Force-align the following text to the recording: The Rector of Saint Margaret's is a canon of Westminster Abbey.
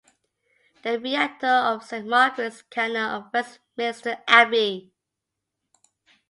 The 0.81 0.99
Rector 0.99 1.45
of 1.45 1.83
Saint 1.83 2.07
Margaret's 2.07 2.55
is 2.55 2.61
a 2.61 2.65
canon 2.73 3.03
of 3.03 3.29
Westminster 3.31 4.17
Abbey. 4.27 4.91